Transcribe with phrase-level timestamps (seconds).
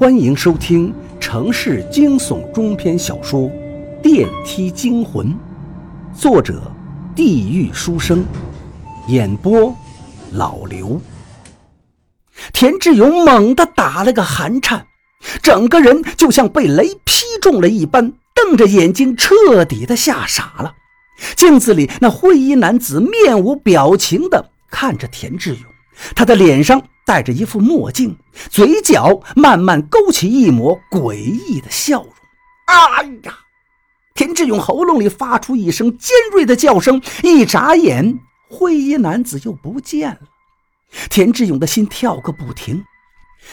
[0.00, 3.40] 欢迎收听城市惊悚中篇小说
[4.00, 5.26] 《电梯惊魂》，
[6.18, 6.72] 作者：
[7.14, 8.24] 地狱书生，
[9.08, 9.76] 演播：
[10.32, 10.98] 老刘。
[12.54, 14.86] 田志勇猛地打了个寒颤，
[15.42, 20.72] 整个人就像被雷劈中了一般，瞪着眼睛，彻底的吓傻了。
[21.36, 25.60] 镜子里那灰衣男子面无表情的看着田志勇，
[26.14, 26.82] 他的脸上。
[27.10, 28.16] 戴着一副墨镜，
[28.50, 32.12] 嘴角慢慢勾起一抹诡异的笑容。
[32.66, 33.36] 哎呀！
[34.14, 40.20] 田志勇喉咙里发出一声尖锐的叫声，一眨眼，灰衣男子又不见了。
[41.08, 42.84] 田志勇的心跳个不停，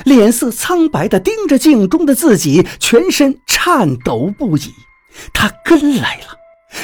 [0.03, 4.71] 脸色苍白的盯着镜中的自己，全身颤抖不已。
[5.33, 6.37] 他跟来了，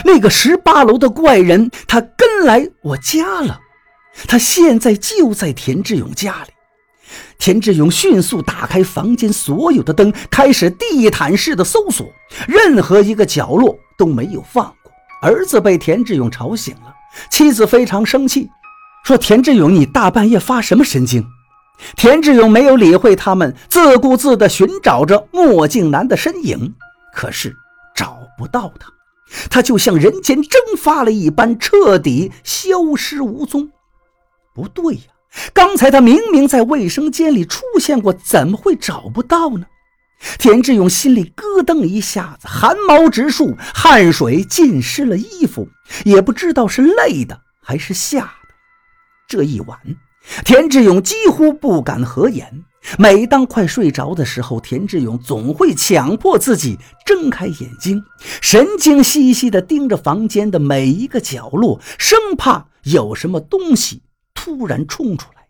[0.05, 3.59] 那个十八楼的怪人，他跟来我家了。
[4.28, 6.53] 他现在就在田志勇家里。
[7.38, 12.08] 田志勇迅速打开房间所有的灯，开始地毯式的搜索，
[12.48, 14.92] 任何一个角落都没有放过。
[15.22, 16.94] 儿子被田志勇吵醒了，
[17.30, 18.50] 妻子非常生气，
[19.04, 21.26] 说：“田志勇，你大半夜发什么神经？”
[21.98, 26.76] 田志勇没有理会他们，自顾自地寻找着墨镜男的身影，
[27.14, 27.56] 可是
[27.95, 28.88] 找不到他，
[29.50, 33.72] 他就像人间蒸发了一般，彻底消失无踪。
[34.54, 35.02] 不对呀！
[35.53, 39.66] 刚才他明明在卫生间里出现过，怎么会找不到呢？
[40.39, 45.67] 田志勇心里咯噔一下子，汗毛直竖，汗水浸湿了衣服，
[46.06, 48.30] 也不知道是累的还是吓的。
[49.28, 49.78] 这一晚，
[50.45, 52.64] 田志勇几乎不敢合眼。
[52.98, 58.04] 每当快睡着的时候，田志勇总会强迫自己睁开眼睛，
[58.42, 64.04] 神经兮兮地盯着房间的每一个角落，生怕有什么东西。
[64.44, 65.47] 突然冲出来，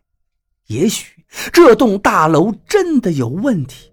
[0.68, 3.90] 也许这栋大楼真的有问题。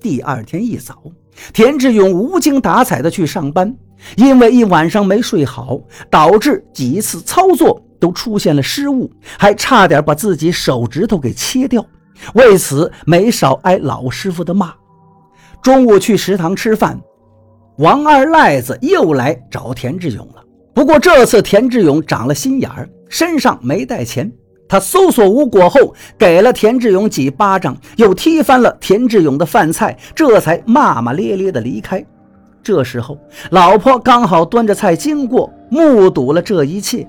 [0.00, 1.04] 第二天一早，
[1.52, 3.72] 田志勇无精打采地去上班，
[4.16, 5.80] 因为一晚上没睡好，
[6.10, 9.08] 导致几次操作都出现了失误，
[9.38, 11.86] 还差点把自己手指头给切掉，
[12.34, 14.74] 为此没少挨老师傅的骂。
[15.62, 17.00] 中午去食堂吃饭，
[17.78, 20.44] 王二赖子又来找田志勇了。
[20.74, 22.90] 不过这次田志勇长了心眼儿。
[23.12, 24.32] 身上没带钱，
[24.66, 32.02] 他搜索无果后，给了田志勇几巴掌，又踢翻了田志勇的饭菜，这才骂骂咧咧地离开。
[32.62, 33.18] 这时候，
[33.50, 37.06] 老婆刚好端着菜经过，目睹了这一切。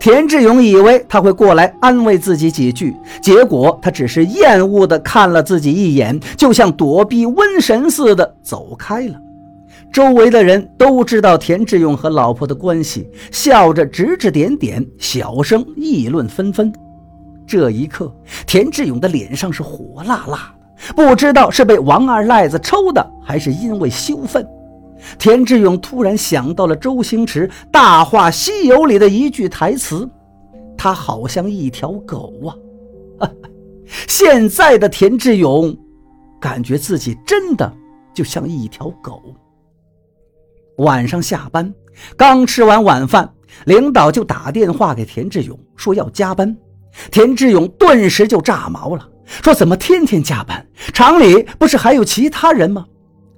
[0.00, 9.14] 田志勇以为他会过来安慰自己几句，结果他只是厌恶地看了自己一眼，就像躲避瘟神似的走开了。
[9.92, 16.72] 周围的人都知道田志勇和老婆的关系，笑着指指点点，小声议论纷纷。
[17.46, 18.14] 这一刻，
[18.46, 20.54] 田志勇的脸上是火辣辣
[20.86, 24.46] 的，不知道是被王二赖子抽的，还是因为羞愤。
[25.18, 30.08] 田志勇突然想到了周星驰《大话西游》里的一句台词
[30.76, 32.52] ：“他好像一条狗啊！”
[34.08, 35.74] 现在的田志勇，
[36.40, 37.72] 感觉自己真的
[38.12, 39.22] 就像一条狗。
[40.76, 41.72] 晚上下班，
[42.16, 43.30] 刚吃完晚饭，
[43.64, 46.54] 领导就打电话给田志勇，说要加班。
[47.10, 49.08] 田志勇顿时就炸毛了，
[49.42, 50.66] 说怎么天天加班？
[50.92, 52.84] 厂里不是还有其他人吗？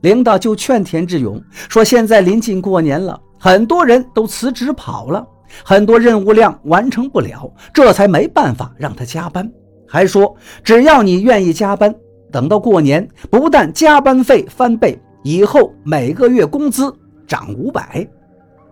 [0.00, 5.26] 领导就劝田志勇说，现在临近过年了，很多人都辞职跑了，
[5.64, 9.48] 很多任务量完成不了，这才没办法让他加班。
[9.88, 11.94] 还说只要你愿意加班，
[12.30, 16.92] 等到过年，不但加班费翻倍，以后每个月工资。
[17.28, 18.04] 涨五百，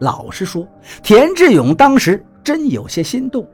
[0.01, 0.67] 老实说，
[1.03, 3.47] 田志勇当时真有些心动。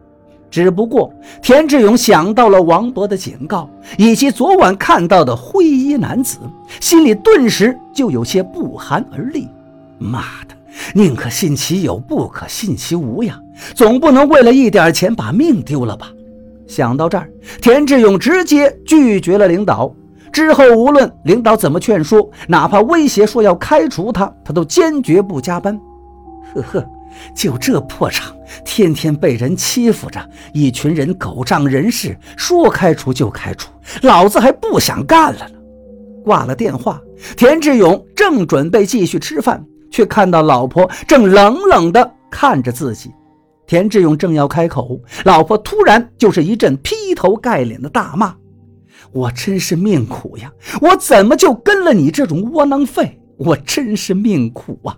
[0.49, 6.39] 只不过，田志勇想到了王博的警告，以及昨晚看到的灰衣男子，
[6.79, 9.49] 心里顿时就有些不寒而栗。
[9.99, 10.55] 妈的，
[10.95, 13.41] 宁可信其有，不可信其无呀！
[13.75, 16.13] 总不能为了一点钱把命丢了吧？
[16.67, 17.31] 想到这儿，
[17.61, 19.95] 田志勇直接拒绝了领导。
[20.33, 25.79] 之后，无论领导怎么劝说，哪怕威胁说要开除他，他都坚决不加班。
[26.55, 26.91] 呵呵，
[27.35, 28.35] 就这破厂，
[28.65, 30.21] 天天被人欺负着，
[30.53, 33.71] 一群人狗仗人势，说开除就开除，
[34.03, 35.55] 老子还不想干了呢。
[36.25, 37.01] 挂了电话，
[37.37, 43.11] 田志勇正准备继续吃饭，却看到老婆正冷冷地看着自己。
[43.67, 48.35] 田志勇正要开口，老婆突然就是一阵劈头盖脸的大骂。
[49.11, 50.53] 我真是命苦呀！
[50.81, 53.19] 我怎么就跟了你这种窝囊废？
[53.37, 54.97] 我真是命苦啊！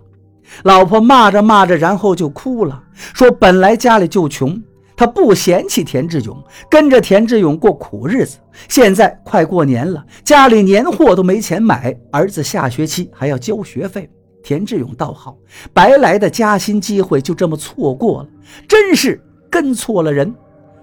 [0.63, 4.61] 老婆骂着骂着，然后就哭了，说：“本来家里就穷，
[4.95, 8.37] 他不嫌弃田志勇，跟着田志勇过苦日子。
[8.69, 14.09] 现在快过年了，家里年货都没钱买，儿子下学期还要交学费。
[14.43, 15.35] 田志勇倒好，
[15.73, 18.29] 白来的加薪机会就这么错过了，
[18.67, 19.19] 真是
[19.49, 20.33] 跟错了人。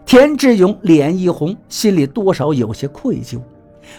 [0.04, 3.38] 田志勇脸一红，心里多少有些愧疚。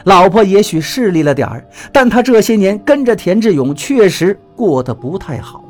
[0.06, 5.64] 老婆也许势利了点儿，但他这些年跟着田志勇确实过得不太好。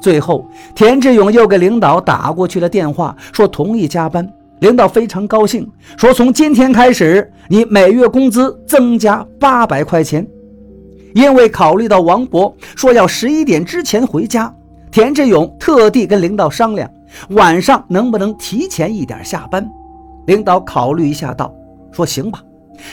[0.00, 4.30] 最后，田志勇又给领导打过去了电话，说同意加班。
[4.60, 10.26] 领导非常高兴，说从今天开始，你每月工资增加八百块钱。
[11.14, 14.54] 因为考虑到王博说要十一点之前回家，
[14.90, 16.90] 田志勇特地跟领导商量，
[17.30, 19.68] 晚上能不能提前一点下班。
[20.26, 21.54] 领导考虑一下，道
[21.92, 22.42] ：“说行吧，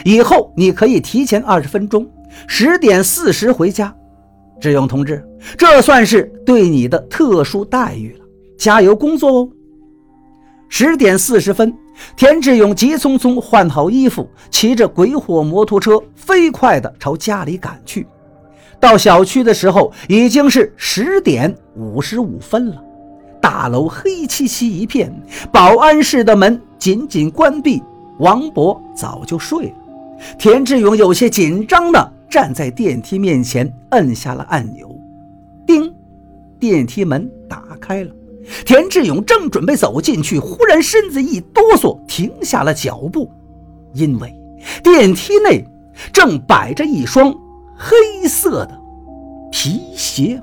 [0.03, 2.07] 以后你可以提前二十分钟，
[2.47, 3.93] 十点四十回家。”
[4.59, 5.25] 志勇同志，
[5.57, 8.25] 这算是对你的特殊待遇了，
[8.59, 9.49] 加油工作哦！
[10.69, 11.73] 十点四十分，
[12.15, 18.05] 田志勇急匆匆换好衣服，骑着鬼火摩托车飞快地朝家里赶去。
[18.79, 22.83] 到小区的时候，已经是十点五十五分了。
[23.51, 25.13] 大楼黑漆漆一片，
[25.51, 27.83] 保安室的门紧紧关闭，
[28.17, 29.73] 王博早就睡了。
[30.39, 34.89] 田志勇有些紧张地站在电梯面前，摁下了按钮。
[35.67, 35.93] 叮，
[36.61, 38.11] 电梯门打开了。
[38.65, 43.29] 田志勇正准备走进去，忽然身子一哆嗦，停下了脚步，
[43.93, 44.33] 因为
[44.81, 45.67] 电梯内
[46.13, 47.35] 正摆着一双
[47.75, 48.81] 黑色的
[49.51, 50.41] 皮鞋。